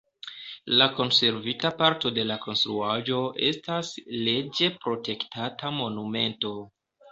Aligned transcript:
La 0.79 0.85
konservita 0.99 1.71
parto 1.81 2.11
de 2.15 2.23
la 2.31 2.39
konstruaĵo 2.47 3.21
estas 3.51 3.93
leĝe 4.25 4.73
protektata 4.89 5.75
monumento. 5.79 6.57